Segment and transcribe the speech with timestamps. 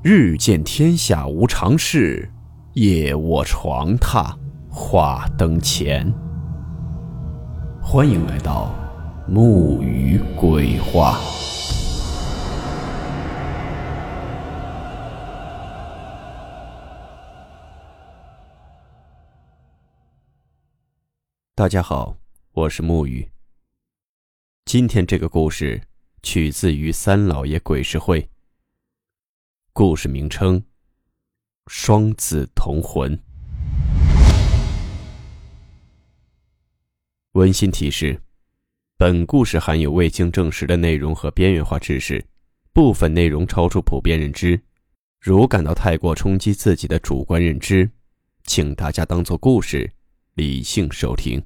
[0.00, 2.30] 日见天下无常事，
[2.74, 4.32] 夜卧床榻
[4.70, 6.08] 话灯前。
[7.82, 8.72] 欢迎来到
[9.26, 11.18] 木鱼鬼话。
[21.56, 22.14] 大家好，
[22.52, 23.28] 我是木鱼。
[24.64, 25.82] 今天这个故事
[26.22, 28.30] 取自于三老爷鬼事会。
[29.78, 30.60] 故事名称：
[31.68, 33.16] 双子同魂。
[37.34, 38.20] 温馨提示：
[38.96, 42.26] 本故事含有未经证实的内容和边缘化知识，
[42.72, 44.60] 部分内容超出普遍认知。
[45.20, 47.88] 如感到太过冲击自己的主观认知，
[48.42, 49.88] 请大家当做故事，
[50.34, 51.40] 理性收听。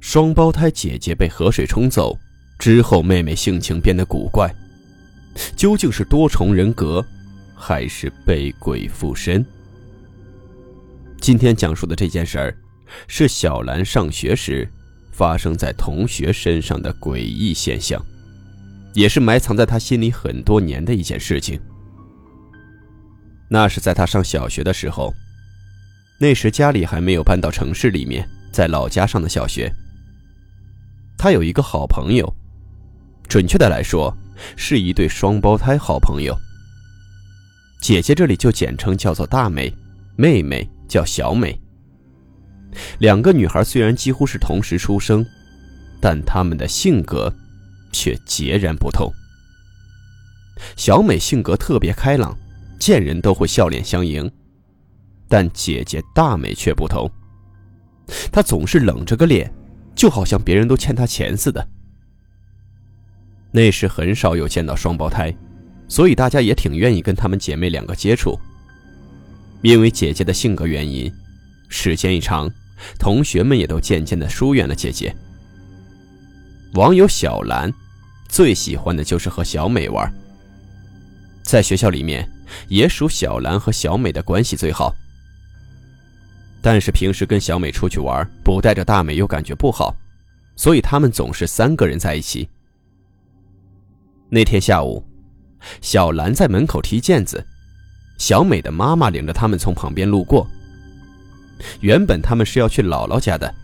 [0.00, 2.18] 双胞胎姐姐被河水冲走。
[2.58, 4.54] 之后，妹妹性情变得古怪，
[5.56, 7.04] 究竟是多重人格，
[7.56, 9.44] 还是被鬼附身？
[11.20, 12.56] 今天讲述的这件事儿，
[13.08, 14.68] 是小兰上学时
[15.10, 18.00] 发生在同学身上的诡异现象，
[18.94, 21.60] 也是埋藏在她心里很多年的一件事情。
[23.48, 25.12] 那是在她上小学的时候，
[26.20, 29.72] 那时家里还没有搬到城市里面，在老家上的小学。
[31.18, 32.32] 她有一个好朋友。
[33.32, 34.14] 准确的来说，
[34.56, 36.38] 是一对双胞胎好朋友。
[37.80, 39.74] 姐姐这里就简称叫做大美，
[40.16, 41.58] 妹妹叫小美。
[42.98, 45.24] 两个女孩虽然几乎是同时出生，
[45.98, 47.34] 但她们的性格
[47.90, 49.10] 却截然不同。
[50.76, 52.36] 小美性格特别开朗，
[52.78, 54.30] 见人都会笑脸相迎，
[55.26, 57.10] 但姐姐大美却不同，
[58.30, 59.50] 她总是冷着个脸，
[59.94, 61.66] 就好像别人都欠她钱似的。
[63.52, 65.32] 那时很少有见到双胞胎，
[65.86, 68.38] 所以大家也挺愿意跟她们姐妹两个接触。
[69.60, 71.12] 因为姐姐的性格原因，
[71.68, 72.50] 时间一长，
[72.98, 75.14] 同学们也都渐渐的疏远了姐姐。
[76.74, 77.70] 网友小兰
[78.28, 80.10] 最喜欢的就是和小美玩，
[81.42, 82.28] 在学校里面
[82.68, 84.94] 也属小兰和小美的关系最好。
[86.62, 89.94] 但是平时跟小美出去玩，不带着大美又感觉不好，
[90.56, 92.48] 所以他们总是三个人在一起。
[94.34, 95.06] 那天下午，
[95.82, 97.46] 小兰在门口踢毽子，
[98.16, 100.48] 小美的妈妈领着他们从旁边路过。
[101.80, 103.54] 原本他们是要去姥姥家的，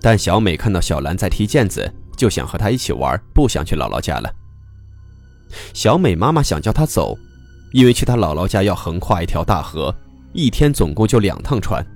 [0.00, 4.34] 但小美看到小兰在踢毽子，就想和她一起玩，不想去姥姥家了。
[5.74, 7.14] 小美妈妈想叫她走，
[7.72, 9.94] 因为去她姥姥家要横跨一条大河，
[10.32, 11.86] 一天总共就两趟船，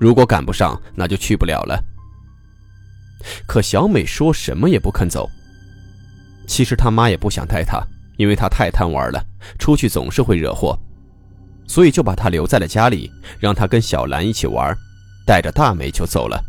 [0.00, 1.78] 如果赶不上，那就去不了了。
[3.46, 5.28] 可小美说什么也不肯走。
[6.48, 7.80] 其实他妈也不想带他，
[8.16, 9.24] 因为他太贪玩了，
[9.58, 10.76] 出去总是会惹祸，
[11.66, 14.74] 所以就把他留在了家里，让他跟小兰一起玩，
[15.26, 16.42] 带着大美就走了。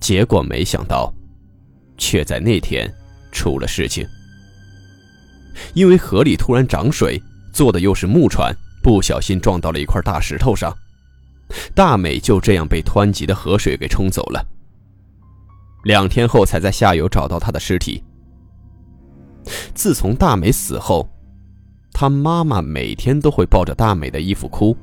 [0.00, 1.14] 结果没想到，
[1.96, 2.92] 却在那天
[3.30, 4.06] 出了事情。
[5.72, 7.22] 因为河里突然涨水，
[7.52, 8.52] 坐的又是木船，
[8.82, 10.76] 不小心撞到了一块大石头上，
[11.72, 14.44] 大美就这样被湍急的河水给冲走了。
[15.84, 18.02] 两天后才在下游找到她的尸体。
[19.74, 21.08] 自从大美死后，
[21.92, 24.76] 她妈妈每天都会抱着大美的衣服哭。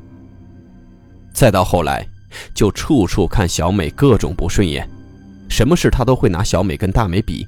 [1.33, 2.07] 再到后来，
[2.53, 4.87] 就处处看小美各种不顺眼，
[5.49, 7.47] 什么事她都会拿小美跟大美比。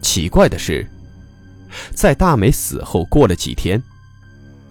[0.00, 0.86] 奇怪的是，
[1.94, 3.82] 在大美死后过了几天，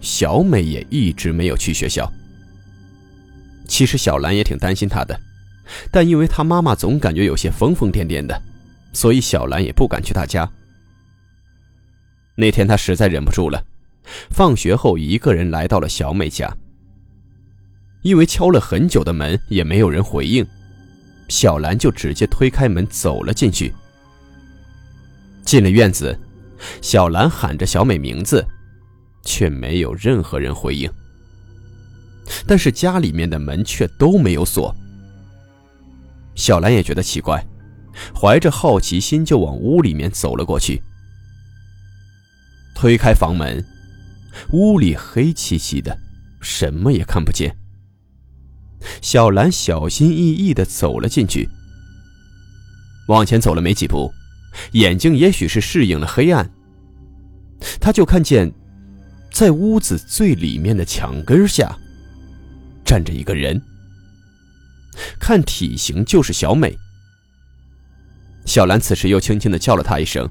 [0.00, 2.10] 小美也一直没有去学校。
[3.68, 5.18] 其实小兰也挺担心她的，
[5.92, 8.42] 但因为她妈妈总感觉有些疯疯癫癫的，
[8.92, 10.50] 所以小兰也不敢去她家。
[12.40, 13.62] 那天他实在忍不住了，
[14.30, 16.50] 放学后一个人来到了小美家。
[18.02, 20.44] 因为敲了很久的门也没有人回应，
[21.28, 23.74] 小兰就直接推开门走了进去。
[25.44, 26.18] 进了院子，
[26.80, 28.42] 小兰喊着小美名字，
[29.22, 30.90] 却没有任何人回应。
[32.46, 34.74] 但是家里面的门却都没有锁。
[36.34, 37.46] 小兰也觉得奇怪，
[38.18, 40.82] 怀着好奇心就往屋里面走了过去。
[42.80, 43.62] 推开房门，
[44.52, 45.94] 屋里黑漆漆的，
[46.40, 47.54] 什么也看不见。
[49.02, 51.46] 小兰小心翼翼地走了进去，
[53.08, 54.10] 往前走了没几步，
[54.72, 56.50] 眼睛也许是适应了黑暗，
[57.78, 58.50] 她就看见，
[59.30, 61.78] 在屋子最里面的墙根下，
[62.82, 63.60] 站着一个人。
[65.20, 66.74] 看体型就是小美。
[68.46, 70.26] 小兰此时又轻轻的叫了他一声，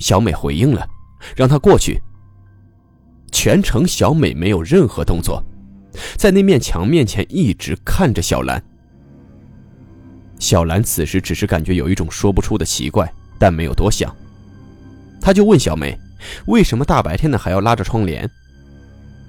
[0.00, 0.84] 小美回应了，
[1.36, 2.00] 让他过去。
[3.32, 5.42] 全程小美没有任何动作，
[6.16, 8.62] 在那面墙面前一直看着小兰。
[10.38, 14.14] 小兰此时只是感觉有一种说不出的奇怪，但没有多想。
[15.20, 15.98] 他就问小美，
[16.46, 18.28] 为什么大白天的还要拉着窗帘？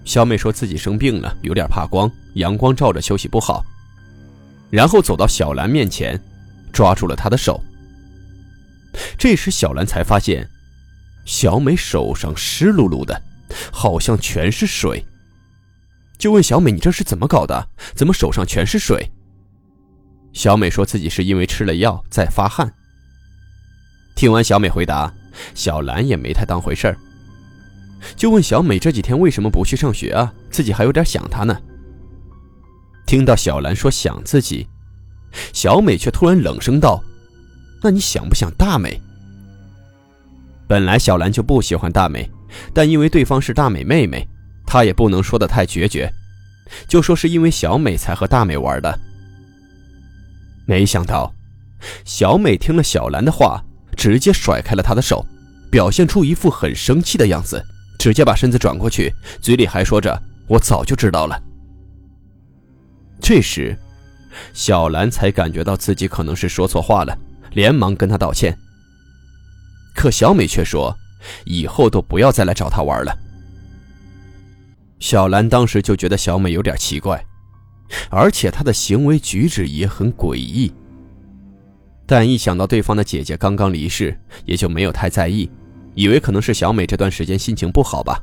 [0.03, 3.65] 小美说自己生病了，有点怕光，阳光照着休息不好。
[4.69, 6.19] 然后走到小兰面前，
[6.71, 7.63] 抓住了她的手。
[9.17, 10.47] 这时小兰才发现，
[11.25, 13.21] 小美手上湿漉漉的，
[13.71, 15.03] 好像全是水。
[16.17, 17.67] 就问小美：“你这是怎么搞的？
[17.93, 19.11] 怎么手上全是水？”
[20.31, 22.71] 小美说自己是因为吃了药在发汗。
[24.15, 25.13] 听完小美回答，
[25.53, 26.97] 小兰也没太当回事儿，
[28.15, 30.33] 就问小美这几天为什么不去上学啊？
[30.49, 31.57] 自己还有点想她呢。
[33.05, 34.67] 听到小兰说想自己，
[35.53, 37.03] 小美却突然冷声道
[37.83, 39.01] ：“那你想不想大美？”
[40.67, 42.29] 本来小兰就不喜欢大美，
[42.73, 44.27] 但因为对方是大美妹妹，
[44.65, 46.11] 她也不能说的太决绝，
[46.87, 48.99] 就说是因为小美才和大美玩的。
[50.65, 51.31] 没想到，
[52.03, 53.63] 小美听了小兰的话，
[53.95, 55.23] 直接甩开了她的手，
[55.69, 57.63] 表现出一副很生气的样子，
[57.99, 60.19] 直接把身子转过去，嘴里还说着
[60.49, 61.39] ：“我早就知道了。”
[63.21, 63.77] 这时，
[64.53, 67.15] 小兰才感觉到自己可能是说错话了，
[67.51, 68.57] 连忙跟她道歉。
[69.95, 70.95] 可小美却说
[71.45, 73.17] ：“以后都不要再来找她玩了。”
[74.99, 77.25] 小兰当时就觉得小美有点奇怪。
[78.09, 80.73] 而且她的行为举止也很诡异，
[82.07, 85.47] 但一想到对方的姐姐刚刚离世，也就没有太在意，
[85.93, 88.19] 以为可能是小美这段时间心情不好吧。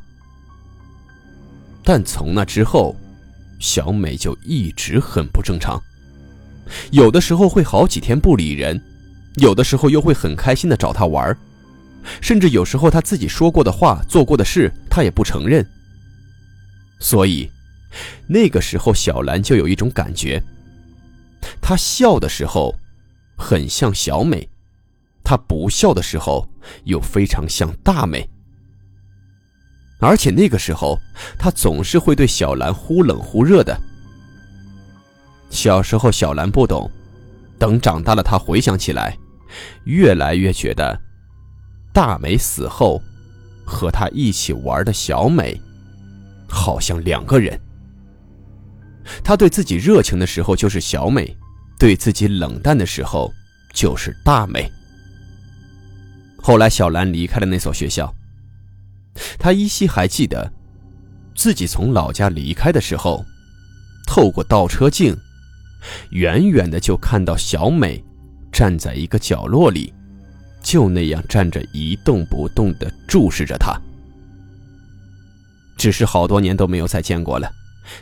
[1.84, 2.96] 但从那之后，
[3.60, 5.80] 小美就一直很不正常，
[6.90, 8.82] 有的时候会好几天不理人，
[9.36, 11.36] 有的时候又会很开心的找他玩，
[12.20, 15.66] 甚至有时候他自己说过的话、做过的事，他也不承认。
[17.00, 17.50] 所以。
[18.26, 20.42] 那个时候，小兰就有一种感觉，
[21.60, 22.74] 她笑的时候
[23.36, 24.48] 很像小美，
[25.22, 26.48] 她不笑的时候
[26.84, 28.26] 又非常像大美。
[30.00, 30.98] 而且那个时候，
[31.38, 33.78] 她总是会对小兰忽冷忽热的。
[35.50, 36.90] 小时候小兰不懂，
[37.58, 39.14] 等长大了，她回想起来，
[39.84, 40.98] 越来越觉得，
[41.92, 43.02] 大美死后，
[43.64, 45.60] 和她一起玩的小美，
[46.48, 47.58] 好像两个人。
[49.24, 51.36] 他对自己热情的时候就是小美，
[51.78, 53.32] 对自己冷淡的时候
[53.74, 54.70] 就是大美。
[56.40, 58.14] 后来小兰离开了那所学校，
[59.38, 60.52] 他依稀还记得，
[61.34, 63.24] 自己从老家离开的时候，
[64.06, 65.16] 透过倒车镜，
[66.10, 68.02] 远远的就看到小美
[68.52, 69.92] 站在一个角落里，
[70.62, 73.78] 就那样站着一动不动的注视着他。
[75.76, 77.50] 只是好多年都没有再见过了。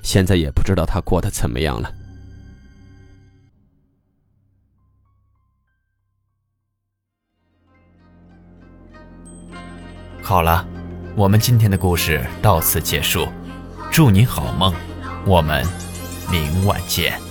[0.03, 1.91] 现在也不知道他过得怎么样了。
[10.23, 10.69] 好了，
[11.17, 13.27] 我们今天的故事到此结束，
[13.91, 14.73] 祝你好梦，
[15.27, 15.67] 我们
[16.31, 17.30] 明晚见。